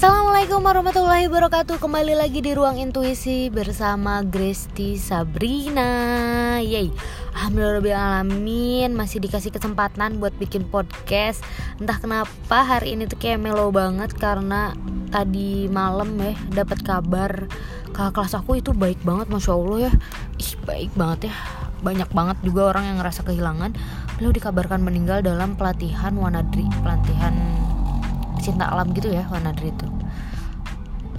Assalamualaikum 0.00 0.64
warahmatullahi 0.64 1.28
wabarakatuh. 1.28 1.76
Kembali 1.76 2.16
lagi 2.16 2.40
di 2.40 2.56
Ruang 2.56 2.80
Intuisi 2.80 3.52
Bersama 3.52 4.24
Gresti 4.24 4.96
Sabrina. 4.96 6.56
Yeay 6.64 6.88
Alhamdulillahirrahmanirrahim 7.36 8.96
Masih 8.96 9.20
dikasih 9.20 9.52
kesempatan 9.52 10.16
buat 10.16 10.32
bikin 10.40 10.64
podcast. 10.72 11.44
Entah 11.76 12.00
kenapa 12.00 12.64
hari 12.64 12.96
ini 12.96 13.12
tuh 13.12 13.20
kayak 13.20 13.44
melo 13.44 13.68
banget 13.68 14.16
Karena 14.16 14.72
tadi 15.12 15.68
malam 15.68 16.16
ya 16.16 16.32
dapat 16.48 16.80
kabar 16.80 17.44
Kakak 17.92 18.24
kelas 18.24 18.40
aku 18.40 18.56
itu 18.56 18.72
baik 18.72 19.04
banget 19.04 19.28
Masya 19.28 19.52
Allah 19.52 19.78
ya. 19.84 19.92
Ih 20.40 20.52
baik 20.64 20.96
banget 20.96 21.28
ya. 21.28 21.36
Banyak 21.84 22.08
banget 22.16 22.40
juga 22.40 22.72
orang 22.72 22.88
yang 22.88 23.04
ngerasa 23.04 23.20
kehilangan. 23.28 23.76
Beliau 24.16 24.32
dikabarkan 24.32 24.80
meninggal 24.80 25.20
dalam 25.20 25.60
pelatihan 25.60 26.16
Wanadri 26.16 26.64
Pelatihan 26.80 27.36
cinta 28.40 28.68
alam 28.68 28.90
gitu 28.96 29.12
ya 29.12 29.28
Wanadri 29.28 29.70
itu. 29.70 29.86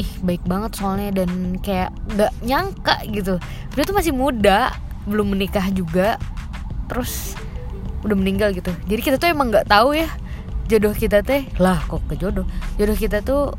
Ih 0.01 0.11
baik 0.25 0.43
banget 0.45 0.75
soalnya 0.77 1.23
dan 1.23 1.61
kayak 1.61 1.93
nggak 2.09 2.31
nyangka 2.41 2.95
gitu. 3.09 3.37
Dia 3.77 3.83
tuh 3.85 3.95
masih 3.95 4.13
muda 4.13 4.73
belum 5.05 5.33
menikah 5.33 5.65
juga 5.73 6.17
terus 6.89 7.37
udah 8.01 8.17
meninggal 8.17 8.51
gitu. 8.53 8.73
Jadi 8.89 9.01
kita 9.01 9.15
tuh 9.21 9.29
emang 9.29 9.53
nggak 9.53 9.69
tahu 9.69 9.93
ya 9.93 10.09
jodoh 10.65 10.95
kita 10.95 11.21
teh 11.21 11.45
lah 11.59 11.83
kok 11.85 12.01
ke 12.09 12.15
jodoh? 12.17 12.47
Jodoh 12.79 12.97
kita 12.97 13.21
tuh 13.21 13.53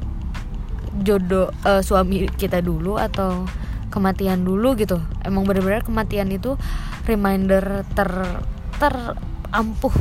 jodoh 1.01 1.49
uh, 1.65 1.81
suami 1.81 2.29
kita 2.37 2.61
dulu 2.61 3.01
atau 3.01 3.47
kematian 3.93 4.43
dulu 4.45 4.75
gitu. 4.77 4.99
Emang 5.23 5.45
benar-benar 5.45 5.85
kematian 5.85 6.33
itu 6.33 6.57
reminder 7.05 7.85
ter 7.93 8.11
terampuh 8.81 9.95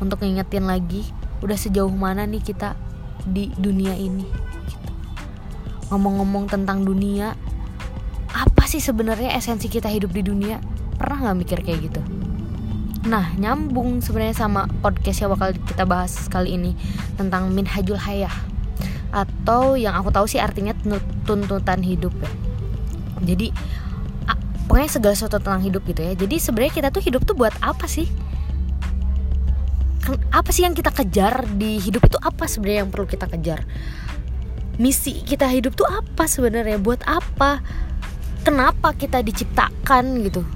untuk 0.00 0.20
ngingetin 0.20 0.64
lagi 0.68 1.08
udah 1.44 1.58
sejauh 1.58 1.92
mana 1.92 2.24
nih 2.24 2.40
kita 2.40 2.78
di 3.26 3.50
dunia 3.58 3.92
ini 3.96 4.24
gitu. 4.24 4.92
ngomong-ngomong 5.92 6.46
tentang 6.46 6.86
dunia 6.86 7.34
apa 8.36 8.68
sih 8.68 8.84
sebenarnya 8.84 9.32
esensi 9.32 9.72
kita 9.72 9.88
hidup 9.88 10.12
di 10.12 10.20
dunia? 10.20 10.60
Pernah 11.00 11.24
nggak 11.24 11.36
mikir 11.40 11.58
kayak 11.64 11.88
gitu? 11.88 12.00
Nah 13.08 13.32
nyambung 13.40 14.04
sebenarnya 14.04 14.36
sama 14.36 14.68
podcast 14.84 15.24
yang 15.24 15.32
bakal 15.32 15.56
kita 15.56 15.84
bahas 15.88 16.12
kali 16.28 16.60
ini 16.60 16.76
tentang 17.16 17.48
minhajul 17.54 17.96
hayah 17.96 18.32
atau 19.14 19.78
yang 19.78 19.96
aku 19.96 20.12
tahu 20.12 20.28
sih 20.28 20.36
artinya 20.36 20.76
tuntutan 21.24 21.80
hidup 21.80 22.12
ya. 22.20 22.30
Jadi 23.24 23.56
pokoknya 24.68 24.90
segala 24.90 25.14
sesuatu 25.16 25.40
tentang 25.40 25.62
hidup 25.64 25.86
gitu 25.88 26.02
ya. 26.04 26.12
Jadi 26.12 26.36
sebenarnya 26.36 26.72
kita 26.74 26.88
tuh 26.92 27.02
hidup 27.06 27.22
tuh 27.24 27.38
buat 27.38 27.54
apa 27.64 27.88
sih 27.88 28.10
apa 30.30 30.50
sih 30.54 30.62
yang 30.62 30.76
kita 30.76 30.94
kejar 30.94 31.48
di 31.58 31.82
hidup 31.82 32.06
itu 32.06 32.18
apa 32.22 32.46
sebenarnya 32.46 32.86
yang 32.86 32.90
perlu 32.94 33.06
kita 33.10 33.26
kejar? 33.26 33.66
Misi 34.76 35.24
kita 35.24 35.48
hidup 35.50 35.74
tuh 35.74 35.88
apa 35.88 36.30
sebenarnya? 36.30 36.78
Buat 36.78 37.02
apa? 37.08 37.64
Kenapa 38.46 38.94
kita 38.94 39.24
diciptakan 39.24 40.22
gitu? 40.22 40.46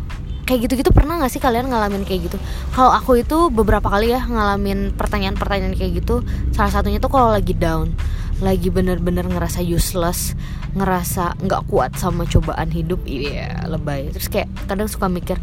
Kayak 0.47 0.67
gitu-gitu 0.67 0.91
pernah 0.95 1.19
gak 1.19 1.31
sih 1.35 1.43
kalian 1.43 1.71
ngalamin 1.71 2.07
kayak 2.07 2.31
gitu? 2.31 2.39
Kalau 2.75 2.95
aku 2.95 3.19
itu 3.23 3.51
beberapa 3.51 3.91
kali 3.91 4.15
ya 4.15 4.23
ngalamin 4.23 4.95
pertanyaan-pertanyaan 4.95 5.75
kayak 5.75 6.05
gitu. 6.05 6.23
Salah 6.55 6.71
satunya 6.71 7.03
tuh 7.03 7.11
kalau 7.11 7.35
lagi 7.35 7.55
down 7.57 7.95
lagi 8.41 8.73
bener-bener 8.73 9.29
ngerasa 9.29 9.61
useless 9.61 10.33
ngerasa 10.73 11.37
nggak 11.45 11.69
kuat 11.69 11.93
sama 12.01 12.25
cobaan 12.25 12.73
hidup 12.73 13.03
iya 13.05 13.67
lebay. 13.69 14.09
Terus 14.15 14.31
kayak 14.31 14.49
kadang 14.65 14.89
suka 14.89 15.11
mikir 15.11 15.37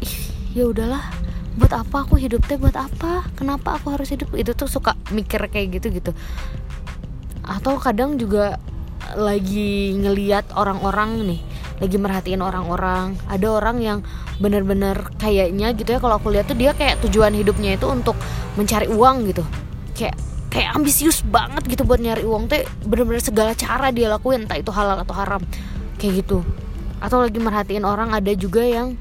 ih 0.00 0.16
ya 0.56 0.64
udahlah 0.68 1.02
buat 1.58 1.72
apa 1.72 2.08
aku 2.08 2.16
hidup 2.16 2.44
teh? 2.48 2.56
Buat 2.56 2.76
apa? 2.76 3.28
Kenapa 3.36 3.76
aku 3.76 3.92
harus 3.92 4.08
hidup? 4.08 4.32
Itu 4.32 4.56
tuh 4.56 4.70
suka 4.70 4.96
mikir 5.12 5.40
kayak 5.52 5.80
gitu 5.80 5.88
gitu 5.92 6.12
atau 7.42 7.76
kadang 7.78 8.16
juga 8.16 8.56
lagi 9.18 9.92
ngeliat 9.98 10.54
orang-orang 10.54 11.26
nih 11.26 11.40
lagi 11.82 11.98
merhatiin 11.98 12.38
orang-orang. 12.38 13.18
Ada 13.26 13.46
orang 13.50 13.82
yang 13.82 13.98
bener-bener 14.38 14.94
kayaknya 15.18 15.74
gitu 15.74 15.90
ya 15.90 15.98
kalau 15.98 16.22
aku 16.22 16.30
lihat 16.30 16.46
tuh 16.46 16.54
dia 16.54 16.70
kayak 16.78 17.02
tujuan 17.02 17.34
hidupnya 17.34 17.74
itu 17.74 17.90
untuk 17.90 18.14
mencari 18.54 18.86
uang 18.86 19.26
gitu. 19.26 19.42
Kayak 19.98 20.14
kayak 20.46 20.78
ambisius 20.78 21.26
banget 21.26 21.66
gitu 21.66 21.82
buat 21.82 21.98
nyari 21.98 22.22
uang 22.22 22.46
tuh 22.46 22.62
bener-bener 22.86 23.18
segala 23.18 23.50
cara 23.58 23.90
dia 23.90 24.06
lakuin 24.14 24.46
entah 24.46 24.62
itu 24.62 24.70
halal 24.70 25.02
atau 25.02 25.14
haram. 25.18 25.42
Kayak 25.98 26.22
gitu. 26.22 26.46
Atau 27.02 27.18
lagi 27.18 27.42
merhatiin 27.42 27.82
orang 27.82 28.14
ada 28.14 28.30
juga 28.38 28.62
yang 28.62 28.94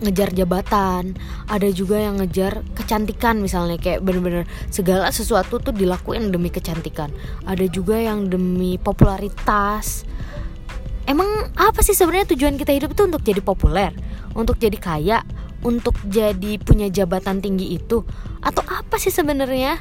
ngejar 0.00 0.32
jabatan. 0.32 1.16
Ada 1.48 1.68
juga 1.72 2.00
yang 2.00 2.20
ngejar 2.20 2.64
kecantikan 2.76 3.40
misalnya 3.40 3.80
kayak 3.80 4.04
bener-bener 4.04 4.44
segala 4.68 5.08
sesuatu 5.12 5.60
tuh 5.60 5.72
dilakuin 5.72 6.32
demi 6.32 6.52
kecantikan. 6.52 7.08
Ada 7.48 7.68
juga 7.70 7.96
yang 7.96 8.28
demi 8.28 8.76
popularitas. 8.76 10.04
Emang 11.06 11.54
apa 11.54 11.80
sih 11.86 11.94
sebenarnya 11.94 12.34
tujuan 12.34 12.58
kita 12.58 12.74
hidup 12.74 12.98
itu 12.98 13.02
untuk 13.06 13.22
jadi 13.22 13.38
populer? 13.38 13.94
Untuk 14.34 14.58
jadi 14.58 14.74
kaya? 14.74 15.22
Untuk 15.62 15.94
jadi 16.10 16.58
punya 16.58 16.90
jabatan 16.90 17.38
tinggi 17.38 17.78
itu? 17.78 18.02
Atau 18.42 18.66
apa 18.66 18.98
sih 18.98 19.14
sebenarnya? 19.14 19.78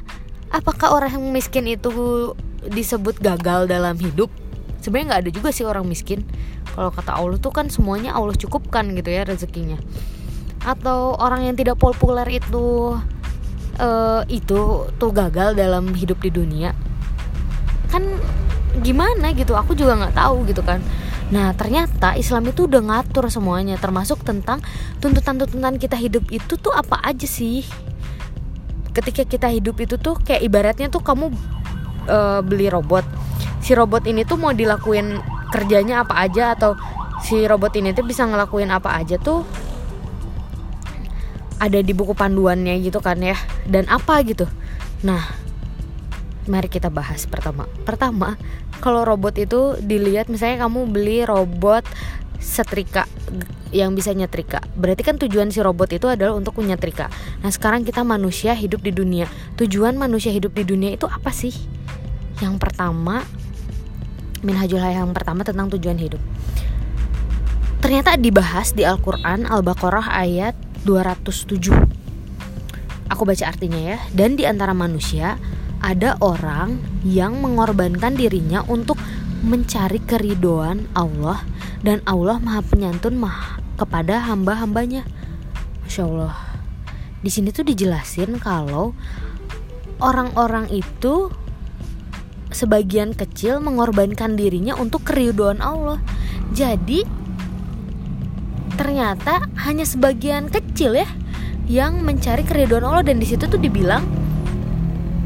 Apakah 0.54 0.94
orang 0.94 1.18
yang 1.18 1.34
miskin 1.34 1.66
itu 1.66 1.90
disebut 2.70 3.18
gagal 3.22 3.66
dalam 3.66 3.98
hidup 3.98 4.30
sebenarnya 4.86 5.08
nggak 5.10 5.22
ada 5.26 5.32
juga 5.34 5.50
sih 5.50 5.66
orang 5.66 5.90
miskin. 5.90 6.22
Kalau 6.78 6.94
kata 6.94 7.18
Allah 7.18 7.42
tuh 7.42 7.50
kan 7.50 7.74
semuanya 7.74 8.14
Allah 8.14 8.38
cukupkan 8.38 8.86
gitu 8.94 9.10
ya 9.10 9.26
rezekinya. 9.26 9.82
Atau 10.62 11.18
orang 11.18 11.50
yang 11.50 11.58
tidak 11.58 11.82
populer 11.82 12.38
itu 12.38 12.94
uh, 13.82 14.22
itu 14.30 14.86
tuh 15.02 15.10
gagal 15.10 15.58
dalam 15.58 15.90
hidup 15.98 16.22
di 16.22 16.30
dunia. 16.30 16.78
Kan 17.90 18.06
gimana 18.86 19.34
gitu? 19.34 19.58
Aku 19.58 19.74
juga 19.74 19.98
nggak 19.98 20.14
tahu 20.14 20.46
gitu 20.46 20.62
kan. 20.62 20.78
Nah 21.34 21.58
ternyata 21.58 22.14
Islam 22.14 22.54
itu 22.54 22.70
udah 22.70 22.86
ngatur 22.86 23.26
semuanya 23.34 23.82
termasuk 23.82 24.22
tentang 24.22 24.62
tuntutan-tuntutan 25.02 25.82
kita 25.82 25.98
hidup 25.98 26.30
itu 26.30 26.54
tuh 26.62 26.70
apa 26.70 27.02
aja 27.02 27.26
sih? 27.26 27.66
Ketika 28.94 29.26
kita 29.26 29.50
hidup 29.50 29.82
itu 29.82 29.98
tuh 29.98 30.22
kayak 30.22 30.46
ibaratnya 30.46 30.88
tuh 30.88 31.02
kamu 31.02 31.34
uh, 32.08 32.40
beli 32.46 32.70
robot 32.70 33.25
si 33.66 33.74
robot 33.74 34.06
ini 34.06 34.22
tuh 34.22 34.38
mau 34.38 34.54
dilakuin 34.54 35.18
kerjanya 35.50 36.06
apa 36.06 36.22
aja 36.22 36.54
atau 36.54 36.78
si 37.26 37.50
robot 37.50 37.74
ini 37.82 37.98
tuh 37.98 38.06
bisa 38.06 38.22
ngelakuin 38.22 38.70
apa 38.70 38.94
aja 38.94 39.18
tuh 39.18 39.42
ada 41.58 41.82
di 41.82 41.90
buku 41.98 42.14
panduannya 42.14 42.78
gitu 42.86 43.02
kan 43.02 43.18
ya 43.18 43.34
dan 43.66 43.90
apa 43.90 44.22
gitu. 44.22 44.46
Nah 45.02 45.26
mari 46.46 46.70
kita 46.70 46.94
bahas 46.94 47.26
pertama. 47.26 47.66
Pertama 47.90 48.38
kalau 48.86 49.02
robot 49.02 49.34
itu 49.42 49.74
dilihat 49.82 50.30
misalnya 50.30 50.70
kamu 50.70 50.86
beli 50.86 51.26
robot 51.26 51.90
setrika 52.38 53.10
yang 53.74 53.98
bisa 53.98 54.14
nyetrika. 54.14 54.62
Berarti 54.78 55.02
kan 55.02 55.18
tujuan 55.18 55.50
si 55.50 55.66
robot 55.66 55.90
itu 55.90 56.06
adalah 56.06 56.38
untuk 56.38 56.62
menyetrika. 56.62 57.10
Nah 57.42 57.50
sekarang 57.50 57.82
kita 57.82 58.06
manusia 58.06 58.54
hidup 58.54 58.86
di 58.86 58.94
dunia. 58.94 59.26
Tujuan 59.58 59.98
manusia 59.98 60.30
hidup 60.30 60.54
di 60.54 60.70
dunia 60.70 60.94
itu 60.94 61.10
apa 61.10 61.34
sih? 61.34 61.56
Yang 62.44 62.62
pertama 62.62 63.26
Minhajul 64.46 64.78
Hayah 64.78 65.02
yang 65.02 65.18
pertama 65.18 65.42
tentang 65.42 65.74
tujuan 65.74 65.98
hidup. 65.98 66.22
Ternyata 67.82 68.18
dibahas 68.18 68.78
di 68.78 68.86
Al-Quran 68.86 69.50
Al-Baqarah 69.50 70.14
ayat 70.14 70.54
207. 70.86 71.74
Aku 73.10 73.26
baca 73.26 73.46
artinya 73.46 73.78
ya. 73.78 73.98
Dan 74.14 74.38
di 74.38 74.46
antara 74.46 74.74
manusia 74.78 75.38
ada 75.82 76.18
orang 76.22 76.78
yang 77.06 77.42
mengorbankan 77.42 78.18
dirinya 78.18 78.66
untuk 78.66 78.98
mencari 79.46 80.02
keridoan 80.02 80.90
Allah 80.98 81.46
dan 81.86 82.02
Allah 82.10 82.42
maha 82.42 82.66
penyantun 82.66 83.22
maha 83.22 83.62
kepada 83.78 84.26
hamba-hambanya. 84.26 85.06
Masya 85.86 86.04
Allah. 86.10 86.38
Di 87.22 87.30
sini 87.30 87.54
tuh 87.54 87.66
dijelasin 87.66 88.42
kalau 88.42 88.98
orang-orang 90.02 90.70
itu 90.74 91.30
sebagian 92.56 93.12
kecil 93.12 93.60
mengorbankan 93.60 94.40
dirinya 94.40 94.80
untuk 94.80 95.04
keriduan 95.04 95.60
Allah. 95.60 96.00
Jadi 96.56 97.04
ternyata 98.80 99.44
hanya 99.68 99.84
sebagian 99.84 100.48
kecil 100.48 100.96
ya 100.96 101.08
yang 101.68 102.00
mencari 102.08 102.48
keriduan 102.48 102.88
Allah 102.88 103.04
dan 103.04 103.20
di 103.20 103.28
situ 103.28 103.52
tuh 103.52 103.60
dibilang 103.60 104.08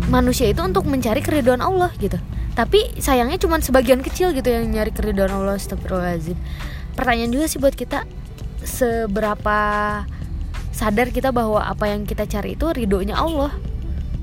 manusia 0.09 0.49
itu 0.49 0.65
untuk 0.65 0.89
mencari 0.89 1.21
keriduan 1.21 1.61
Allah 1.61 1.93
gitu. 2.01 2.17
Tapi 2.57 2.97
sayangnya 2.97 3.37
cuma 3.37 3.61
sebagian 3.61 4.01
kecil 4.01 4.33
gitu 4.33 4.49
yang 4.49 4.65
nyari 4.73 4.89
keriduan 4.89 5.29
Allah. 5.29 5.61
Astagfirullahaladzim. 5.61 6.35
Pertanyaan 6.97 7.31
juga 7.31 7.45
sih 7.45 7.61
buat 7.61 7.77
kita 7.77 8.03
seberapa 8.65 9.59
sadar 10.73 11.13
kita 11.13 11.31
bahwa 11.31 11.63
apa 11.63 11.91
yang 11.91 12.03
kita 12.03 12.27
cari 12.27 12.55
itu 12.55 12.67
ridhonya 12.71 13.15
Allah 13.15 13.51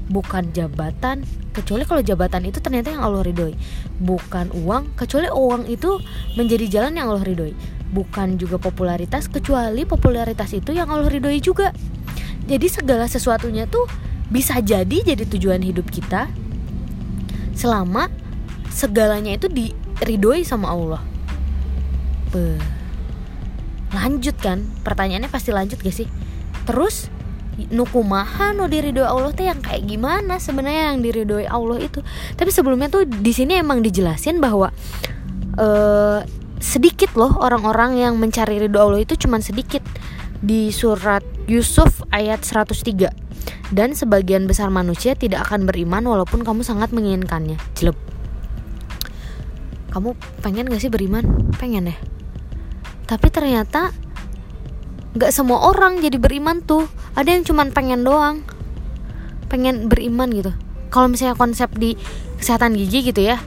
bukan 0.07 0.55
jabatan 0.55 1.27
kecuali 1.51 1.83
kalau 1.83 2.03
jabatan 2.05 2.47
itu 2.47 2.63
ternyata 2.63 2.95
yang 2.95 3.03
Allah 3.03 3.27
ridhoi. 3.27 3.55
Bukan 3.99 4.55
uang 4.55 4.95
kecuali 4.95 5.27
uang 5.33 5.67
itu 5.67 5.99
menjadi 6.39 6.67
jalan 6.69 6.93
yang 6.99 7.11
Allah 7.11 7.27
ridhoi. 7.27 7.55
Bukan 7.91 8.39
juga 8.39 8.61
popularitas 8.61 9.27
kecuali 9.27 9.83
popularitas 9.89 10.53
itu 10.55 10.75
yang 10.77 10.91
Allah 10.91 11.11
ridhoi 11.11 11.41
juga. 11.43 11.73
Jadi 12.47 12.67
segala 12.71 13.11
sesuatunya 13.11 13.67
tuh 13.67 13.91
bisa 14.31 14.59
jadi 14.59 15.03
jadi 15.07 15.23
tujuan 15.27 15.63
hidup 15.63 15.87
kita 15.91 16.31
selama 17.55 18.11
segalanya 18.71 19.35
itu 19.35 19.49
diridoi 19.49 20.45
sama 20.45 20.71
Allah. 20.71 21.03
Beuh. 22.31 22.61
lanjut 23.97 24.37
kan? 24.37 24.61
Pertanyaannya 24.85 25.31
pasti 25.33 25.57
lanjut 25.57 25.81
gak 25.81 25.95
sih? 25.95 26.11
Terus 26.69 27.09
nukumaha 27.57 28.53
no 28.53 28.69
diridoi 28.69 29.09
Allah 29.09 29.33
teh 29.33 29.49
yang 29.49 29.65
kayak 29.65 29.89
gimana 29.89 30.37
sebenarnya 30.37 30.93
yang 30.93 31.01
diridoi 31.01 31.49
Allah 31.49 31.81
itu. 31.81 32.05
Tapi 32.37 32.51
sebelumnya 32.53 32.93
tuh 32.93 33.09
di 33.09 33.33
sini 33.33 33.57
emang 33.57 33.81
dijelasin 33.81 34.39
bahwa 34.39 34.69
uh, 35.57 36.21
sedikit 36.61 37.13
loh 37.17 37.37
orang-orang 37.41 38.01
yang 38.01 38.15
mencari 38.21 38.61
ridho 38.61 38.81
Allah 38.81 39.01
itu 39.03 39.17
cuman 39.17 39.41
sedikit. 39.41 39.83
Di 40.37 40.69
surat 40.69 41.25
Yusuf 41.49 42.05
ayat 42.13 42.45
103 42.45 43.73
dan 43.73 43.97
sebagian 43.97 44.45
besar 44.45 44.69
manusia 44.69 45.17
tidak 45.17 45.49
akan 45.49 45.65
beriman 45.65 46.05
walaupun 46.05 46.45
kamu 46.45 46.61
sangat 46.61 46.93
menginginkannya. 46.93 47.57
Jelek. 47.73 47.97
Kamu 49.97 50.13
pengen 50.45 50.69
gak 50.69 50.85
sih 50.85 50.93
beriman? 50.93 51.25
Pengen 51.57 51.89
ya? 51.89 51.97
Tapi 53.09 53.33
ternyata 53.33 53.97
nggak 55.17 55.33
semua 55.33 55.73
orang 55.73 56.05
jadi 56.05 56.21
beriman 56.21 56.61
tuh. 56.61 56.85
Ada 57.17 57.33
yang 57.33 57.43
cuman 57.49 57.73
pengen 57.73 58.05
doang. 58.05 58.45
Pengen 59.49 59.89
beriman 59.89 60.29
gitu. 60.31 60.53
Kalau 60.93 61.09
misalnya 61.09 61.35
konsep 61.35 61.73
di 61.75 61.97
kesehatan 62.37 62.77
gigi 62.77 63.11
gitu 63.11 63.25
ya 63.25 63.41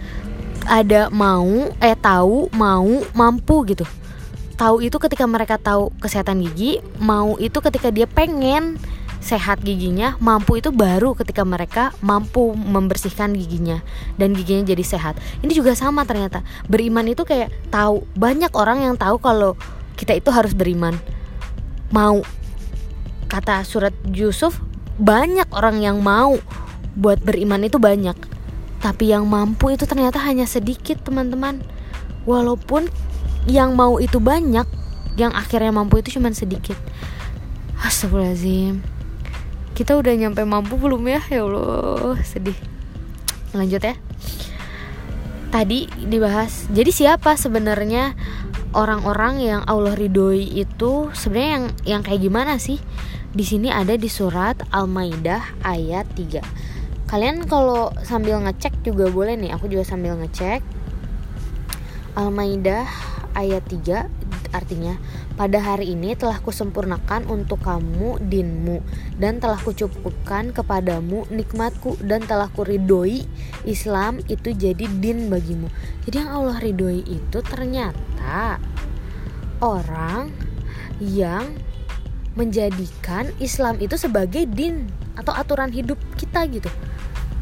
ada 0.69 1.09
mau 1.09 1.71
eh 1.81 1.97
tahu 1.97 2.49
mau 2.53 3.05
mampu 3.17 3.65
gitu. 3.69 3.85
Tahu 4.59 4.83
itu 4.83 4.97
ketika 4.99 5.23
mereka 5.23 5.55
tahu 5.55 5.89
kesehatan 6.03 6.43
gigi 6.43 6.83
mau 6.99 7.39
itu 7.39 7.57
ketika 7.63 7.89
dia 7.89 8.05
pengen 8.05 8.75
sehat 9.19 9.59
giginya 9.63 10.15
mampu 10.23 10.63
itu 10.63 10.71
baru 10.71 11.11
ketika 11.11 11.43
mereka 11.43 11.91
mampu 11.99 12.55
membersihkan 12.55 13.35
giginya 13.35 13.83
dan 14.19 14.35
giginya 14.35 14.67
jadi 14.67 14.83
sehat. 14.83 15.15
Ini 15.43 15.51
juga 15.51 15.73
sama 15.73 16.03
ternyata. 16.03 16.43
Beriman 16.67 17.07
itu 17.07 17.23
kayak 17.23 17.51
tahu. 17.71 18.03
Banyak 18.15 18.51
orang 18.55 18.83
yang 18.83 18.95
tahu 18.99 19.17
kalau 19.19 19.55
kita 19.95 20.15
itu 20.15 20.31
harus 20.31 20.55
beriman 20.55 20.95
mau. 21.93 22.21
Kata 23.29 23.61
surat 23.61 23.93
Yusuf 24.09 24.57
banyak 24.97 25.45
orang 25.53 25.79
yang 25.79 26.01
mau 26.01 26.41
buat 26.97 27.21
beriman 27.21 27.61
itu 27.65 27.77
banyak. 27.77 28.17
Tapi 28.79 29.11
yang 29.11 29.27
mampu 29.27 29.75
itu 29.75 29.85
ternyata 29.85 30.17
hanya 30.23 30.49
sedikit 30.49 31.03
teman-teman. 31.05 31.61
Walaupun 32.25 32.89
yang 33.45 33.77
mau 33.77 34.01
itu 34.01 34.17
banyak 34.17 34.65
yang 35.19 35.31
akhirnya 35.35 35.69
mampu 35.69 36.01
itu 36.01 36.17
cuma 36.17 36.31
sedikit. 36.31 36.75
Astagfirullahaladzim. 37.79 38.81
Kita 39.77 39.95
udah 39.95 40.13
nyampe 40.15 40.43
mampu 40.43 40.75
belum 40.75 41.05
ya? 41.07 41.21
Ya 41.31 41.45
Allah 41.47 42.19
sedih. 42.23 42.57
Lanjut 43.55 43.81
ya 43.81 43.95
tadi 45.49 45.89
dibahas 46.05 46.69
jadi 46.69 46.89
siapa 46.93 47.33
sebenarnya 47.33 48.13
orang-orang 48.73 49.41
yang 49.41 49.61
Allah 49.65 49.97
ridhoi 49.97 50.45
itu 50.45 51.09
sebenarnya 51.13 51.49
yang 51.49 51.65
yang 51.85 52.01
kayak 52.05 52.21
gimana 52.21 52.61
sih? 52.61 52.77
Di 53.29 53.45
sini 53.45 53.69
ada 53.69 53.93
di 53.93 54.09
surat 54.09 54.57
Al-Maidah 54.73 55.61
ayat 55.61 56.09
3. 56.17 56.41
Kalian 57.09 57.45
kalau 57.45 57.93
sambil 58.05 58.41
ngecek 58.41 58.85
juga 58.85 59.09
boleh 59.09 59.37
nih, 59.37 59.53
aku 59.53 59.69
juga 59.69 59.85
sambil 59.85 60.17
ngecek. 60.17 60.61
Al-Maidah 62.17 62.85
ayat 63.37 63.65
3 63.69 64.09
artinya 64.49 64.97
pada 65.37 65.61
hari 65.61 65.93
ini 65.93 66.17
telah 66.17 66.41
kusempurnakan 66.41 67.29
untuk 67.29 67.61
kamu 67.61 68.17
dinmu 68.27 68.81
dan 69.21 69.37
telah 69.37 69.57
kucukupkan 69.61 70.51
kepadamu 70.51 71.29
nikmatku 71.29 71.99
dan 72.01 72.25
telah 72.25 72.49
kuridoi 72.53 73.25
Islam 73.63 74.19
itu 74.25 74.51
jadi 74.53 74.85
din 74.99 75.29
bagimu. 75.29 75.69
Jadi 76.05 76.15
yang 76.25 76.31
Allah 76.33 76.57
ridhoi 76.57 77.05
itu 77.05 77.39
ternyata 77.45 78.57
orang 79.61 80.33
yang 80.99 81.47
menjadikan 82.33 83.29
Islam 83.43 83.77
itu 83.83 83.99
sebagai 83.99 84.47
din 84.47 84.87
atau 85.19 85.35
aturan 85.35 85.71
hidup 85.75 85.99
kita 86.15 86.47
gitu. 86.47 86.71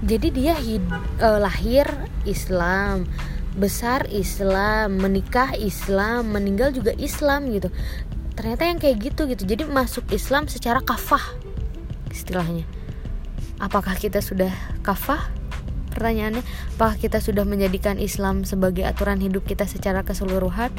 Jadi 0.05 0.27
dia 0.29 0.53
hid, 0.57 0.85
uh, 1.21 1.41
lahir 1.41 1.85
Islam 2.25 3.09
besar 3.57 4.05
Islam 4.13 5.01
menikah 5.01 5.57
Islam 5.57 6.29
meninggal 6.29 6.69
juga 6.71 6.93
Islam 6.95 7.49
gitu. 7.49 7.73
Ternyata 8.37 8.69
yang 8.69 8.77
kayak 8.77 8.97
gitu 9.01 9.25
gitu. 9.25 9.43
Jadi 9.49 9.65
masuk 9.65 10.05
Islam 10.13 10.45
secara 10.45 10.77
kafah 10.85 11.21
istilahnya. 12.13 12.69
Apakah 13.57 13.97
kita 13.97 14.21
sudah 14.21 14.53
kafah? 14.85 15.33
Pertanyaannya 15.97 16.45
apakah 16.77 17.01
kita 17.01 17.17
sudah 17.17 17.41
menjadikan 17.41 17.97
Islam 17.97 18.45
sebagai 18.45 18.85
aturan 18.85 19.17
hidup 19.17 19.49
kita 19.49 19.65
secara 19.65 20.05
keseluruhan? 20.05 20.69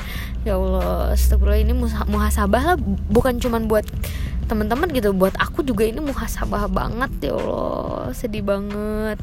Ya 0.46 0.54
Allah 0.54 1.10
astagfirullah 1.19 1.58
ini 1.58 1.74
muhasabah 2.06 2.62
lah. 2.62 2.76
Bukan 3.10 3.42
cuman 3.42 3.66
buat 3.66 3.82
teman-teman 4.46 4.86
gitu 4.94 5.10
buat 5.10 5.34
aku 5.42 5.66
juga 5.66 5.82
ini 5.90 5.98
muhasabah 5.98 6.70
banget 6.70 7.10
ya 7.26 7.34
Allah. 7.34 8.14
Sedih 8.14 8.46
banget 8.46 9.19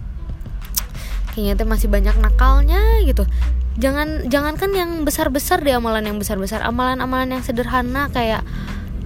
kayaknya 1.35 1.59
tuh 1.59 1.67
masih 1.67 1.91
banyak 1.91 2.15
nakalnya 2.23 2.79
gitu. 3.03 3.27
Jangan 3.75 4.31
jangankan 4.31 4.71
yang 4.71 4.91
besar 5.03 5.27
besar 5.27 5.59
di 5.59 5.75
amalan 5.75 6.07
yang 6.07 6.15
besar 6.15 6.39
besar 6.39 6.63
amalan 6.63 7.03
amalan 7.03 7.35
yang 7.35 7.43
sederhana 7.43 8.07
kayak 8.07 8.39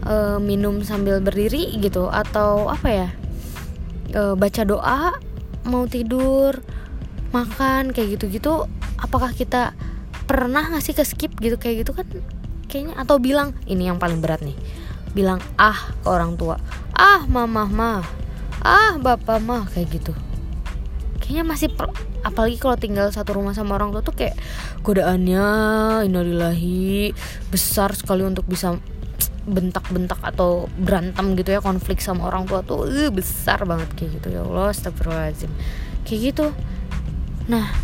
uh, 0.06 0.38
minum 0.38 0.86
sambil 0.86 1.18
berdiri 1.18 1.74
gitu 1.82 2.06
atau 2.06 2.70
apa 2.70 2.88
ya 2.94 3.08
uh, 4.14 4.38
baca 4.38 4.62
doa 4.62 5.18
mau 5.66 5.90
tidur 5.90 6.62
makan 7.34 7.90
kayak 7.90 8.22
gitu 8.22 8.26
gitu 8.30 8.54
apakah 9.02 9.34
kita 9.34 9.74
pernah 10.30 10.70
ngasih 10.70 10.94
ke 10.94 11.02
skip 11.02 11.34
gitu? 11.42 11.58
Kayak 11.58 11.90
gitu 11.90 11.92
kan 11.98 12.06
kayaknya 12.70 12.94
atau 13.02 13.18
bilang 13.18 13.58
ini 13.66 13.90
yang 13.90 13.98
paling 13.98 14.22
berat 14.22 14.46
nih 14.46 14.54
bilang 15.18 15.42
ah 15.58 15.90
ke 16.06 16.08
orang 16.08 16.38
tua 16.38 16.62
ah 16.94 17.26
mama 17.26 17.66
mah 17.66 18.06
ah 18.62 18.94
bapak 19.02 19.42
mah 19.42 19.66
kayak 19.74 19.98
gitu 19.98 20.14
kayaknya 21.30 21.46
masih 21.46 21.70
apalagi 22.26 22.58
kalau 22.58 22.74
tinggal 22.74 23.14
satu 23.14 23.38
rumah 23.38 23.54
sama 23.54 23.78
orang 23.78 23.94
tua 23.94 24.02
tuh 24.02 24.18
kayak 24.18 24.34
godaannya 24.82 25.46
innalillahi 26.10 27.14
besar 27.54 27.94
sekali 27.94 28.26
untuk 28.26 28.50
bisa 28.50 28.82
bentak-bentak 29.46 30.18
atau 30.26 30.66
berantem 30.74 31.38
gitu 31.38 31.54
ya 31.54 31.62
konflik 31.62 32.02
sama 32.02 32.34
orang 32.34 32.50
tua 32.50 32.66
tuh 32.66 32.90
uh, 32.90 33.14
besar 33.14 33.62
banget 33.70 33.94
kayak 33.94 34.10
gitu. 34.18 34.28
Ya 34.34 34.42
Allah 34.42 34.74
astagfirullahaladzim. 34.74 35.54
Kayak 36.02 36.20
gitu. 36.34 36.46
Nah 37.46 37.78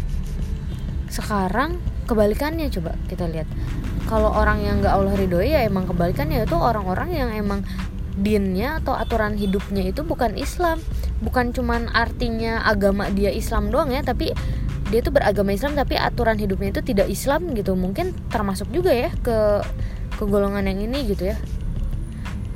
sekarang 1.13 1.77
kebalikannya 2.09 2.73
coba 2.73 2.97
kita 3.05 3.29
lihat. 3.29 3.45
Kalau 4.09 4.33
orang 4.33 4.65
yang 4.65 4.81
nggak 4.81 4.89
Allah 4.89 5.13
ridhoi 5.13 5.53
ya 5.53 5.61
emang 5.61 5.85
kebalikannya 5.85 6.49
itu 6.49 6.57
orang-orang 6.57 7.13
yang 7.13 7.29
emang 7.29 7.61
dinnya 8.17 8.81
atau 8.81 8.97
aturan 8.97 9.37
hidupnya 9.37 9.85
itu 9.85 10.01
bukan 10.01 10.33
Islam 10.33 10.81
bukan 11.23 11.55
cuman 11.55 11.87
artinya 11.95 12.63
agama 12.67 13.07
dia 13.11 13.31
Islam 13.31 13.71
doang 13.71 13.91
ya 13.91 14.03
tapi 14.03 14.35
dia 14.91 15.01
tuh 15.01 15.15
beragama 15.15 15.55
Islam 15.55 15.73
tapi 15.73 15.97
aturan 15.97 16.37
hidupnya 16.37 16.69
itu 16.75 16.81
tidak 16.85 17.09
Islam 17.09 17.51
gitu. 17.57 17.73
Mungkin 17.73 18.13
termasuk 18.29 18.69
juga 18.69 18.93
ya 18.93 19.09
ke 19.23 19.63
ke 20.15 20.23
golongan 20.23 20.65
yang 20.69 20.79
ini 20.85 21.09
gitu 21.09 21.33
ya. 21.33 21.37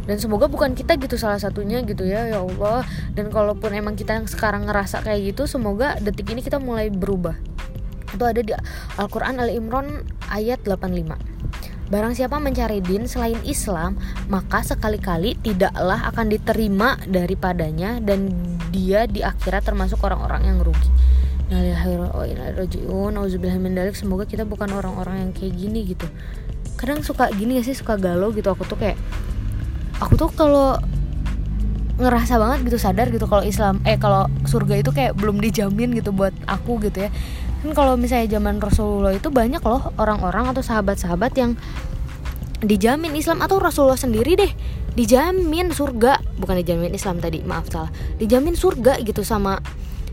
Dan 0.05 0.17
semoga 0.17 0.49
bukan 0.49 0.73
kita 0.73 0.97
gitu 0.97 1.21
salah 1.21 1.37
satunya 1.37 1.81
gitu 1.85 2.05
ya 2.05 2.29
ya 2.29 2.41
Allah. 2.41 2.85
Dan 3.13 3.33
kalaupun 3.33 3.73
emang 3.73 3.97
kita 3.97 4.17
yang 4.17 4.25
sekarang 4.29 4.65
ngerasa 4.69 5.01
kayak 5.01 5.33
gitu 5.33 5.49
semoga 5.49 5.97
detik 6.01 6.29
ini 6.29 6.45
kita 6.45 6.61
mulai 6.61 6.93
berubah. 6.93 7.37
Itu 8.13 8.25
ada 8.25 8.41
di 8.41 8.53
Al-Quran 8.97 9.37
Al-Imran 9.37 10.01
ayat 10.29 10.65
85 10.65 11.38
Barang 11.89 12.13
siapa 12.13 12.37
mencari 12.37 12.85
din 12.85 13.09
selain 13.09 13.41
Islam, 13.49 13.97
maka 14.29 14.61
sekali-kali 14.61 15.41
tidaklah 15.41 16.05
akan 16.13 16.29
diterima 16.29 17.01
daripadanya 17.09 17.97
dan 17.97 18.29
dia 18.69 19.09
di 19.09 19.25
akhirat 19.25 19.65
termasuk 19.65 19.97
orang-orang 20.05 20.53
yang 20.53 20.57
rugi. 20.61 20.89
Semoga 23.97 24.29
kita 24.29 24.45
bukan 24.45 24.69
orang-orang 24.69 25.15
yang 25.17 25.31
kayak 25.33 25.53
gini 25.57 25.81
gitu. 25.89 26.05
Kadang 26.77 27.01
suka 27.01 27.33
gini 27.33 27.57
gak 27.57 27.65
sih? 27.65 27.73
Suka 27.73 27.97
galau 27.97 28.29
gitu. 28.37 28.53
Aku 28.53 28.69
tuh 28.69 28.77
kayak 28.77 28.93
aku 29.97 30.13
tuh 30.13 30.29
kalau 30.29 30.77
ngerasa 31.99 32.39
banget 32.39 32.71
gitu 32.71 32.77
sadar 32.79 33.11
gitu 33.11 33.27
kalau 33.27 33.43
Islam 33.43 33.83
eh 33.83 33.99
kalau 33.99 34.31
surga 34.47 34.79
itu 34.79 34.93
kayak 34.95 35.19
belum 35.19 35.43
dijamin 35.43 35.91
gitu 35.91 36.15
buat 36.15 36.31
aku 36.47 36.79
gitu 36.87 37.03
ya 37.03 37.11
kan 37.59 37.71
kalau 37.75 37.93
misalnya 37.99 38.39
zaman 38.39 38.59
Rasulullah 38.63 39.11
itu 39.11 39.27
banyak 39.27 39.59
loh 39.63 39.91
orang-orang 39.99 40.51
atau 40.55 40.63
sahabat-sahabat 40.63 41.31
yang 41.35 41.51
dijamin 42.59 43.15
Islam 43.15 43.39
atau 43.39 43.59
Rasulullah 43.59 43.99
sendiri 43.99 44.35
deh 44.35 44.51
dijamin 44.95 45.71
surga. 45.71 46.19
Bukan 46.39 46.55
dijamin 46.59 46.91
Islam 46.95 47.23
tadi 47.23 47.43
maaf 47.43 47.71
salah. 47.71 47.91
Dijamin 48.19 48.55
surga 48.55 48.99
gitu 49.03 49.23
sama 49.23 49.59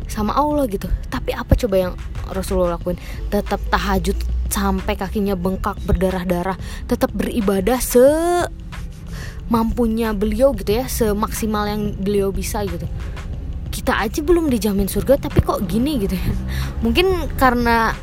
sama 0.06 0.34
Allah 0.34 0.66
gitu. 0.70 0.86
Tapi 1.10 1.34
apa 1.34 1.58
coba 1.58 1.76
yang 1.90 1.92
Rasulullah 2.30 2.78
lakuin? 2.78 2.98
Tetap 3.30 3.58
tahajud 3.70 4.14
sampai 4.46 4.94
kakinya 4.94 5.34
bengkak 5.34 5.78
berdarah-darah. 5.86 6.54
Tetap 6.86 7.10
beribadah 7.14 7.82
se 7.82 8.06
mampunya 9.46 10.10
beliau 10.10 10.50
gitu 10.58 10.74
ya 10.74 10.90
semaksimal 10.90 11.70
yang 11.70 11.94
beliau 11.94 12.34
bisa 12.34 12.66
gitu 12.66 12.82
kita 13.86 14.02
aja 14.02 14.18
belum 14.18 14.50
dijamin 14.50 14.90
surga 14.90 15.14
tapi 15.14 15.46
kok 15.46 15.62
gini 15.62 16.02
gitu 16.02 16.18
ya? 16.18 16.34
Mungkin 16.82 17.30
karena 17.38 17.94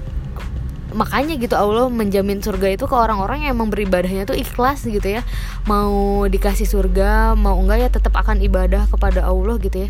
makanya 0.96 1.36
gitu 1.36 1.60
Allah 1.60 1.92
menjamin 1.92 2.40
surga 2.40 2.80
itu 2.80 2.88
ke 2.88 2.96
orang-orang 2.96 3.44
yang 3.44 3.60
emang 3.60 3.68
beribadahnya 3.68 4.24
tuh 4.24 4.40
ikhlas 4.40 4.88
gitu 4.88 5.04
ya. 5.04 5.28
Mau 5.68 6.24
dikasih 6.32 6.72
surga 6.72 7.36
mau 7.36 7.60
enggak 7.60 7.84
ya 7.84 7.90
tetap 7.92 8.16
akan 8.16 8.40
ibadah 8.40 8.88
kepada 8.88 9.28
Allah 9.28 9.60
gitu 9.60 9.84
ya. 9.84 9.90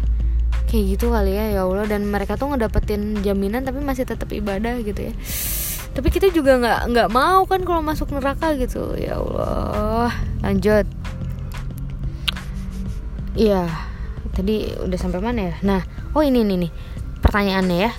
Kayak 0.66 0.98
gitu 0.98 1.14
kali 1.14 1.38
ya 1.38 1.62
ya 1.62 1.62
Allah. 1.62 1.86
Dan 1.86 2.10
mereka 2.10 2.42
tuh 2.42 2.50
ngedapetin 2.50 3.22
jaminan 3.22 3.62
tapi 3.62 3.78
masih 3.86 4.10
tetap 4.10 4.34
ibadah 4.34 4.82
gitu 4.82 4.98
ya. 4.98 5.14
Tapi 5.94 6.10
kita 6.10 6.34
juga 6.34 6.58
nggak 6.58 6.90
nggak 6.90 7.10
mau 7.14 7.46
kan 7.46 7.62
kalau 7.62 7.86
masuk 7.86 8.10
neraka 8.10 8.58
gitu. 8.58 8.98
Ya 8.98 9.22
Allah. 9.22 10.10
Lanjut. 10.42 10.90
Iya 13.38 13.93
tadi 14.34 14.74
udah 14.75 14.98
sampai 15.00 15.22
mana 15.22 15.54
ya? 15.54 15.56
Nah 15.62 15.82
oh 16.18 16.25
ini 16.25 16.42
nih 16.42 16.68
nih 16.68 16.72
pertanyaannya 17.24 17.78
ya 17.78 17.92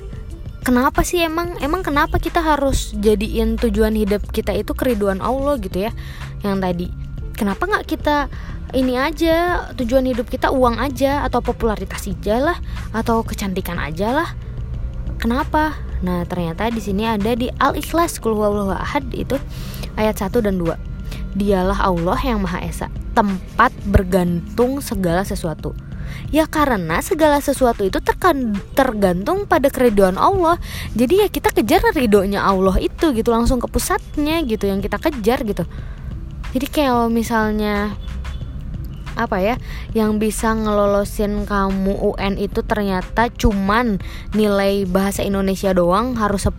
kenapa 0.64 1.07
sih 1.07 1.23
emang 1.23 1.57
emang 1.61 1.85
kenapa 1.85 2.19
kita 2.19 2.41
harus 2.41 2.97
jadiin 2.99 3.61
tujuan 3.61 3.95
hidup 3.95 4.25
kita 4.33 4.50
itu 4.57 4.75
keriduan 4.75 5.23
Allah 5.23 5.57
gitu 5.62 5.87
ya? 5.87 5.93
Yang 6.43 6.57
tadi 6.59 6.87
kenapa 7.38 7.62
nggak 7.64 7.87
kita 7.87 8.17
ini 8.75 8.99
aja 8.99 9.71
tujuan 9.79 10.11
hidup 10.11 10.26
kita 10.26 10.50
uang 10.50 10.83
aja 10.83 11.23
atau 11.23 11.38
popularitas 11.38 12.11
aja 12.11 12.43
lah 12.43 12.59
atau 12.91 13.23
kecantikan 13.23 13.79
aja 13.79 14.11
lah? 14.11 14.29
Kenapa? 15.23 15.79
Nah 16.03 16.26
ternyata 16.26 16.69
di 16.69 16.83
sini 16.83 17.07
ada 17.07 17.33
di 17.38 17.49
al 17.62 17.79
ikhlas 17.79 18.19
kulhuwallahu 18.19 18.75
ahad 18.75 19.09
itu 19.14 19.38
ayat 19.95 20.19
1 20.19 20.43
dan 20.43 20.59
2 20.59 20.75
dialah 21.38 21.79
Allah 21.87 22.19
yang 22.23 22.43
maha 22.43 22.62
esa 22.62 22.87
tempat 23.14 23.71
bergantung 23.91 24.79
segala 24.83 25.23
sesuatu 25.23 25.75
Ya 26.35 26.50
karena 26.50 26.99
segala 26.99 27.38
sesuatu 27.38 27.87
itu 27.87 28.02
terkan, 28.02 28.59
tergantung 28.75 29.47
pada 29.47 29.71
keriduan 29.71 30.18
Allah. 30.18 30.59
Jadi 30.99 31.25
ya 31.25 31.28
kita 31.30 31.54
kejar 31.54 31.83
ridhonya 31.94 32.42
Allah 32.42 32.78
itu 32.83 33.14
gitu 33.14 33.30
langsung 33.30 33.62
ke 33.62 33.71
pusatnya 33.71 34.42
gitu 34.42 34.66
yang 34.66 34.83
kita 34.83 34.99
kejar 34.99 35.47
gitu. 35.47 35.62
Jadi 36.54 36.66
kalau 36.71 37.11
misalnya 37.11 37.94
apa 39.14 39.38
ya 39.38 39.54
yang 39.94 40.18
bisa 40.18 40.50
ngelolosin 40.54 41.47
kamu 41.47 41.94
UN 42.14 42.35
itu 42.35 42.66
ternyata 42.66 43.30
cuman 43.30 44.02
nilai 44.35 44.87
bahasa 44.90 45.23
Indonesia 45.23 45.71
doang 45.71 46.18
harus 46.18 46.50
10 46.50 46.59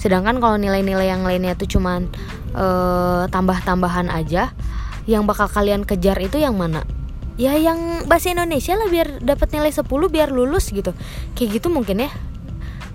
sedangkan 0.00 0.40
kalau 0.40 0.56
nilai-nilai 0.56 1.12
yang 1.12 1.22
lainnya 1.28 1.52
itu 1.52 1.76
cuman 1.76 2.08
uh, 2.56 3.28
tambah-tambahan 3.28 4.08
aja 4.08 4.56
yang 5.04 5.28
bakal 5.28 5.44
kalian 5.52 5.84
kejar 5.84 6.16
itu 6.16 6.40
yang 6.40 6.56
mana 6.56 6.88
ya 7.34 7.58
yang 7.58 8.06
bahasa 8.06 8.30
Indonesia 8.30 8.78
lah 8.78 8.86
biar 8.86 9.18
dapat 9.18 9.50
nilai 9.50 9.70
10 9.74 9.86
biar 9.86 10.30
lulus 10.30 10.70
gitu. 10.70 10.94
Kayak 11.34 11.60
gitu 11.60 11.68
mungkin 11.70 12.06
ya. 12.06 12.10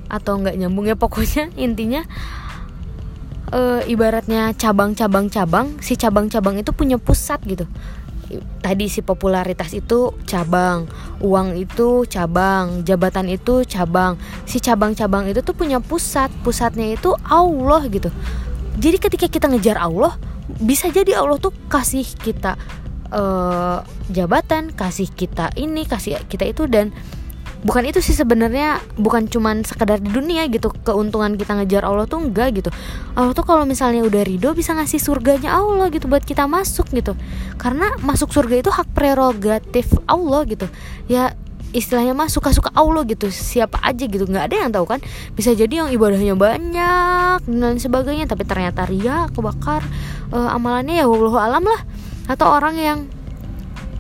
Atau 0.08 0.39
nggak 0.39 0.55
nyambung 0.55 0.88
ya 0.88 0.96
pokoknya 0.96 1.53
intinya 1.65 2.03
e, 3.51 3.86
ibaratnya 3.91 4.55
cabang-cabang 4.55 5.27
cabang 5.27 5.67
si 5.84 6.00
cabang-cabang 6.00 6.60
itu 6.60 6.72
punya 6.72 6.96
pusat 6.96 7.43
gitu. 7.43 7.67
Tadi 8.62 8.86
si 8.86 9.01
popularitas 9.01 9.74
itu 9.74 10.13
cabang 10.29 10.86
uang 11.17 11.58
itu 11.58 12.05
cabang 12.05 12.86
jabatan 12.86 13.27
itu 13.27 13.65
cabang. 13.65 14.15
Si 14.46 14.62
cabang-cabang 14.62 15.27
itu 15.27 15.41
tuh 15.41 15.58
punya 15.58 15.81
pusat 15.81 16.29
pusatnya 16.46 16.93
itu 16.93 17.12
Allah 17.25 17.84
gitu. 17.89 18.13
Jadi 18.79 18.98
ketika 19.01 19.27
kita 19.27 19.51
ngejar 19.51 19.81
Allah 19.81 20.15
bisa 20.62 20.88
jadi 20.89 21.19
Allah 21.19 21.38
tuh 21.38 21.53
kasih 21.69 22.05
kita 22.05 22.58
uh, 23.13 23.86
jabatan 24.10 24.74
kasih 24.74 25.10
kita 25.10 25.54
ini 25.58 25.86
kasih 25.86 26.22
kita 26.30 26.46
itu 26.50 26.66
dan 26.66 26.94
bukan 27.60 27.84
itu 27.92 28.00
sih 28.00 28.16
sebenarnya 28.16 28.80
bukan 28.96 29.28
cuman 29.28 29.68
sekedar 29.68 30.00
di 30.00 30.08
dunia 30.08 30.48
gitu 30.48 30.72
keuntungan 30.72 31.36
kita 31.36 31.60
ngejar 31.60 31.84
Allah 31.84 32.08
tuh 32.08 32.24
enggak 32.24 32.63
gitu. 32.63 32.72
Allah 33.16 33.36
tuh 33.36 33.44
kalau 33.44 33.68
misalnya 33.68 34.04
udah 34.08 34.24
ridho 34.24 34.56
bisa 34.56 34.72
ngasih 34.75 35.00
surganya 35.00 35.60
Allah 35.60 35.92
gitu 35.92 36.08
buat 36.08 36.24
kita 36.24 36.48
masuk 36.48 36.88
gitu. 36.96 37.20
Karena 37.60 37.92
masuk 38.00 38.32
surga 38.32 38.63
itu 38.63 38.72
hak 38.72 38.96
prerogatif 38.96 39.92
Allah 40.08 40.48
gitu. 40.48 40.72
Ya 41.12 41.36
istilahnya 41.70 42.18
mah 42.18 42.32
suka-suka 42.32 42.74
Allah 42.74 43.06
gitu 43.06 43.30
siapa 43.30 43.78
aja 43.86 44.10
gitu 44.10 44.25
nggak 44.25 44.46
ada 44.50 44.56
yang 44.56 44.72
tahu 44.72 44.88
kan. 44.88 45.00
Bisa 45.36 45.51
jadi 45.51 45.84
yang 45.84 45.89
ibadahnya 45.92 46.39
banyak 46.39 47.44
dan 47.44 47.75
sebagainya 47.75 48.24
tapi 48.24 48.48
ternyata 48.48 48.88
ria 48.88 49.28
kebakar 49.36 49.84
uh, 50.32 50.56
amalannya 50.56 51.04
ya 51.04 51.06
Allah 51.12 51.36
alam 51.44 51.63
lah 51.68 51.82
atau 52.30 52.48
orang 52.54 52.76
yang 52.78 53.00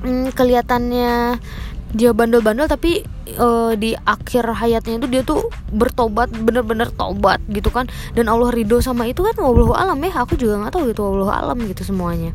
mm, 0.05 0.37
kelihatannya 0.37 1.41
dia 1.89 2.13
bandel-bandel 2.13 2.69
tapi 2.69 3.01
uh, 3.41 3.73
di 3.73 3.97
akhir 3.97 4.45
hayatnya 4.45 5.01
itu 5.01 5.07
dia 5.09 5.21
tuh 5.25 5.49
bertobat 5.73 6.29
bener-bener 6.29 6.93
tobat 6.93 7.41
gitu 7.49 7.73
kan. 7.73 7.89
Dan 8.13 8.29
Allah 8.29 8.53
ridho 8.53 8.77
sama 8.77 9.09
itu 9.09 9.25
kan 9.25 9.33
Allah 9.41 9.73
alam 9.89 9.97
ya. 10.05 10.13
Aku 10.21 10.37
juga 10.37 10.61
nggak 10.61 10.73
tahu 10.77 10.93
itu 10.93 11.01
Allah 11.01 11.29
alam 11.41 11.57
gitu 11.65 11.81
semuanya. 11.81 12.29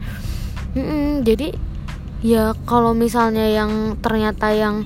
Mm 0.74 1.22
jadi 1.22 1.54
ya 2.24 2.58
kalau 2.66 2.98
misalnya 2.98 3.46
yang 3.46 3.94
ternyata 4.02 4.50
yang 4.50 4.82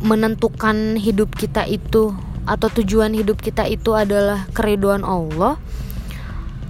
menentukan 0.00 0.96
hidup 0.96 1.36
kita 1.36 1.68
itu 1.68 2.16
atau 2.46 2.68
tujuan 2.80 3.12
hidup 3.12 3.42
kita 3.42 3.66
itu 3.66 3.92
adalah 3.92 4.46
keriduan 4.54 5.02
Allah 5.02 5.58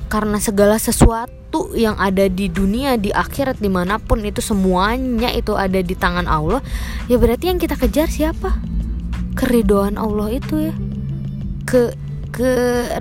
karena 0.07 0.39
segala 0.39 0.79
sesuatu 0.79 1.75
yang 1.75 1.99
ada 1.99 2.31
di 2.31 2.47
dunia 2.47 2.95
di 2.95 3.11
akhirat 3.11 3.59
di 3.59 3.71
mana 3.71 3.99
pun 3.99 4.23
itu 4.23 4.39
semuanya 4.39 5.33
itu 5.35 5.55
ada 5.59 5.83
di 5.83 5.95
tangan 5.99 6.27
Allah 6.31 6.63
ya 7.11 7.19
berarti 7.19 7.51
yang 7.51 7.59
kita 7.59 7.75
kejar 7.75 8.07
siapa? 8.11 8.55
Keridoan 9.37 10.01
Allah 10.01 10.33
itu 10.33 10.73
ya. 10.73 10.75
Ke 11.69 11.93
ke 12.33 12.51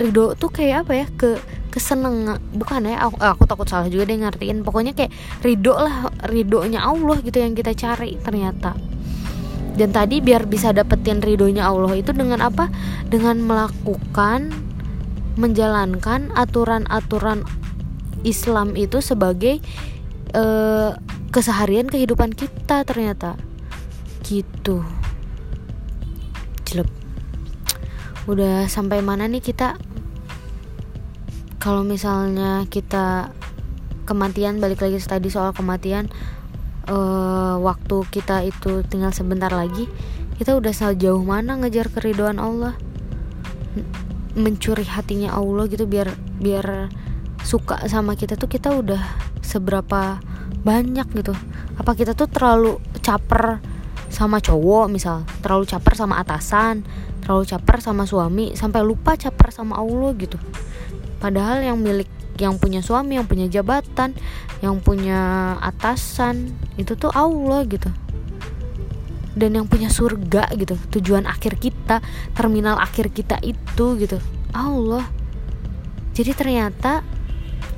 ridho 0.02 0.36
tuh 0.36 0.52
kayak 0.52 0.88
apa 0.88 0.94
ya? 0.94 1.08
Ke 1.16 1.40
keseneng 1.72 2.40
bukan 2.56 2.92
ya? 2.92 3.08
Aku, 3.08 3.16
aku 3.20 3.44
takut 3.48 3.68
salah 3.68 3.88
juga 3.88 4.12
deh 4.12 4.20
ngertiin. 4.20 4.64
Pokoknya 4.68 4.92
kayak 4.92 5.16
ridho 5.44 5.76
lah 5.76 6.12
ridhonya 6.28 6.84
Allah 6.84 7.24
gitu 7.24 7.40
yang 7.40 7.56
kita 7.56 7.72
cari 7.72 8.20
ternyata. 8.20 8.76
Dan 9.76 9.92
tadi 9.92 10.24
biar 10.24 10.48
bisa 10.48 10.72
dapetin 10.72 11.20
ridhonya 11.20 11.68
Allah 11.68 11.96
itu 12.00 12.16
dengan 12.16 12.44
apa? 12.44 12.72
Dengan 13.08 13.44
melakukan 13.44 14.65
menjalankan 15.36 16.32
aturan-aturan 16.36 17.44
Islam 18.26 18.74
itu 18.74 19.00
sebagai 19.00 19.62
uh, 20.34 20.98
keseharian 21.30 21.88
kehidupan 21.88 22.34
kita 22.34 22.88
ternyata. 22.88 23.38
Gitu. 24.26 24.82
Jelek. 26.66 26.90
Udah 28.26 28.66
sampai 28.66 29.06
mana 29.06 29.30
nih 29.30 29.44
kita? 29.44 29.78
Kalau 31.62 31.82
misalnya 31.86 32.66
kita 32.70 33.34
kematian 34.06 34.62
balik 34.62 34.86
lagi 34.86 35.02
tadi 35.02 35.34
soal 35.34 35.50
kematian 35.52 36.10
uh, 36.90 37.58
waktu 37.58 38.06
kita 38.14 38.46
itu 38.46 38.86
tinggal 38.86 39.10
sebentar 39.10 39.50
lagi 39.50 39.90
kita 40.38 40.54
udah 40.54 40.70
sejauh 40.70 41.26
mana 41.26 41.58
ngejar 41.58 41.90
keridoan 41.90 42.38
Allah 42.38 42.78
mencuri 44.36 44.84
hatinya 44.84 45.34
Allah 45.34 45.66
gitu 45.72 45.88
biar 45.88 46.12
biar 46.40 46.92
suka 47.42 47.88
sama 47.88 48.20
kita 48.20 48.36
tuh 48.36 48.52
kita 48.52 48.76
udah 48.76 49.02
seberapa 49.40 50.20
banyak 50.66 51.08
gitu. 51.16 51.34
Apa 51.80 51.96
kita 51.96 52.14
tuh 52.14 52.28
terlalu 52.28 52.78
caper 53.00 53.64
sama 54.12 54.40
cowok 54.40 54.86
misal 54.88 55.28
terlalu 55.44 55.68
caper 55.68 55.94
sama 55.98 56.22
atasan 56.22 56.86
terlalu 57.26 57.44
caper 57.50 57.82
sama 57.82 58.06
suami 58.06 58.54
sampai 58.54 58.86
lupa 58.86 59.18
caper 59.18 59.50
sama 59.50 59.82
Allah 59.82 60.14
gitu. 60.20 60.38
Padahal 61.18 61.66
yang 61.66 61.82
milik 61.82 62.08
yang 62.36 62.60
punya 62.60 62.84
suami 62.84 63.16
yang 63.16 63.28
punya 63.28 63.48
jabatan 63.48 64.12
yang 64.60 64.84
punya 64.84 65.56
atasan 65.64 66.52
itu 66.76 67.00
tuh 67.00 67.12
Allah 67.16 67.64
gitu 67.64 67.88
dan 69.36 69.52
yang 69.54 69.68
punya 69.68 69.92
surga 69.92 70.48
gitu 70.56 70.80
tujuan 71.00 71.28
akhir 71.28 71.60
kita 71.60 72.00
terminal 72.34 72.80
akhir 72.80 73.12
kita 73.12 73.38
itu 73.44 74.00
gitu. 74.00 74.18
Allah. 74.56 75.04
Jadi 76.16 76.32
ternyata 76.32 77.04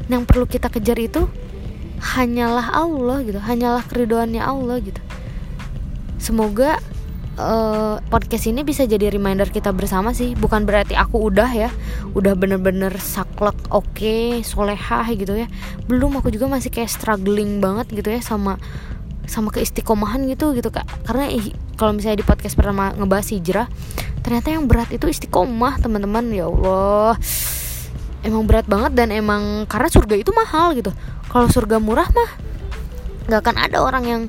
yang 0.07 0.23
perlu 0.23 0.45
kita 0.45 0.69
kejar 0.69 0.95
itu 1.01 1.25
hanyalah 1.97 2.77
Allah 2.77 3.25
gitu 3.25 3.41
hanyalah 3.41 3.83
keridoannya 3.89 4.41
Allah 4.41 4.77
gitu. 4.79 5.01
Semoga 6.21 6.77
uh, 7.41 7.97
podcast 8.09 8.49
ini 8.49 8.61
bisa 8.61 8.85
jadi 8.85 9.09
reminder 9.09 9.49
kita 9.49 9.73
bersama 9.73 10.13
sih. 10.13 10.37
Bukan 10.37 10.69
berarti 10.69 10.93
aku 10.93 11.17
udah 11.33 11.49
ya 11.49 11.69
udah 12.13 12.33
bener-bener 12.37 12.93
saklek 13.01 13.57
oke 13.73 13.85
okay, 13.97 14.45
solehah 14.45 15.05
gitu 15.13 15.33
ya. 15.33 15.47
Belum 15.89 16.13
aku 16.17 16.29
juga 16.29 16.45
masih 16.45 16.69
kayak 16.69 16.93
struggling 16.93 17.57
banget 17.57 17.89
gitu 17.89 18.13
ya 18.13 18.21
sama 18.21 18.61
sama 19.27 19.51
keistiqomahan 19.51 20.23
gitu 20.31 20.55
gitu 20.55 20.71
kak. 20.71 20.87
Karena 21.03 21.29
kalau 21.75 21.93
misalnya 21.93 22.23
di 22.23 22.25
podcast 22.25 22.55
pertama 22.55 22.95
ngebahas 22.95 23.27
hijrah 23.29 23.67
ternyata 24.23 24.55
yang 24.55 24.65
berat 24.65 24.89
itu 24.89 25.05
istiqomah 25.05 25.77
teman-teman. 25.83 26.31
Ya 26.33 26.47
Allah. 26.49 27.19
Emang 28.25 28.49
berat 28.49 28.65
banget 28.65 28.97
dan 28.97 29.13
emang 29.13 29.69
karena 29.69 29.87
surga 29.91 30.15
itu 30.17 30.31
mahal 30.33 30.73
gitu. 30.73 30.89
Kalau 31.29 31.47
surga 31.51 31.77
murah 31.77 32.09
mah 32.09 32.31
nggak 33.27 33.39
akan 33.43 33.55
ada 33.59 33.77
orang 33.83 34.03
yang 34.07 34.23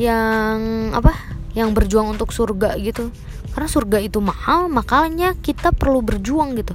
yang 0.00 0.58
apa 0.96 1.14
yang 1.54 1.70
berjuang 1.76 2.10
untuk 2.10 2.34
surga 2.34 2.74
gitu. 2.82 3.14
Karena 3.54 3.70
surga 3.70 4.02
itu 4.02 4.18
mahal 4.18 4.66
makanya 4.66 5.38
kita 5.38 5.70
perlu 5.70 6.02
berjuang 6.02 6.58
gitu. 6.58 6.74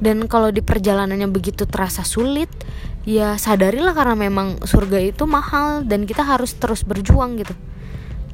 Dan 0.00 0.28
kalau 0.28 0.52
di 0.52 0.60
perjalanannya 0.60 1.28
begitu 1.32 1.64
terasa 1.64 2.04
sulit 2.04 2.48
ya 3.08 3.40
sadarilah 3.40 3.96
karena 3.96 4.16
memang 4.16 4.60
surga 4.60 5.00
itu 5.00 5.24
mahal 5.24 5.84
dan 5.88 6.04
kita 6.04 6.20
harus 6.20 6.52
terus 6.56 6.84
berjuang 6.84 7.40
gitu 7.40 7.54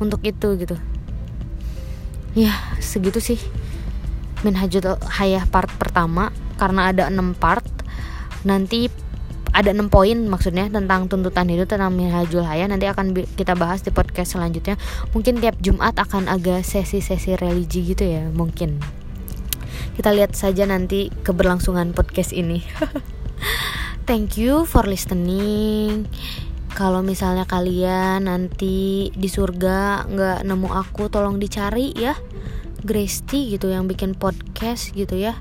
untuk 0.03 0.21
itu 0.27 0.59
gitu. 0.59 0.77
Ya 2.37 2.53
segitu 2.85 3.17
sih 3.23 3.41
Minhajul 4.45 5.01
Hayah 5.01 5.49
part 5.49 5.73
pertama. 5.81 6.31
Karena 6.57 6.89
ada 6.93 7.09
enam 7.09 7.37
part 7.37 7.65
nanti 8.45 8.89
ada 9.57 9.73
enam 9.73 9.89
poin 9.89 10.29
maksudnya 10.29 10.69
tentang 10.69 11.09
tuntutan 11.09 11.49
hidup 11.49 11.69
tentang 11.73 11.97
Minhajul 11.97 12.45
Hayah. 12.45 12.69
Nanti 12.69 12.85
akan 12.85 13.17
kita 13.17 13.57
bahas 13.57 13.81
di 13.81 13.89
podcast 13.89 14.37
selanjutnya. 14.37 14.77
Mungkin 15.17 15.41
tiap 15.41 15.57
Jumat 15.65 15.97
akan 15.97 16.29
agak 16.29 16.65
sesi-sesi 16.65 17.41
religi 17.41 17.97
gitu 17.97 18.05
ya 18.05 18.29
mungkin. 18.29 18.77
Kita 19.97 20.13
lihat 20.13 20.37
saja 20.37 20.69
nanti 20.69 21.09
keberlangsungan 21.25 21.97
podcast 21.97 22.37
ini 22.37 22.61
thank 24.07 24.39
you 24.39 24.63
for 24.65 24.87
listening. 24.87 26.07
Kalau 26.73 27.03
misalnya 27.03 27.43
kalian 27.45 28.31
nanti 28.31 29.11
di 29.11 29.29
surga 29.29 30.07
nggak 30.07 30.39
nemu 30.47 30.69
aku 30.71 31.11
tolong 31.11 31.43
dicari 31.43 31.91
ya. 31.93 32.15
Gresti 32.87 33.51
gitu 33.51 33.67
yang 33.67 33.91
bikin 33.91 34.15
podcast 34.15 34.95
gitu 34.95 35.19
ya. 35.19 35.35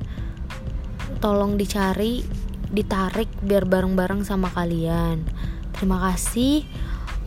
Tolong 1.22 1.62
dicari 1.62 2.26
ditarik 2.74 3.30
biar 3.46 3.70
bareng-bareng 3.70 4.26
sama 4.26 4.50
kalian. 4.50 5.22
Terima 5.78 6.02
kasih. 6.12 6.66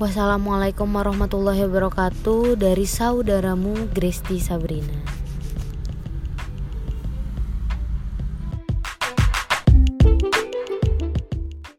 Wassalamualaikum 0.02 0.90
warahmatullahi 0.90 1.66
wabarakatuh 1.66 2.59
dari 2.59 2.87
saudaramu 2.87 3.90
Gresti 3.90 4.38
Sabrina 4.38 5.08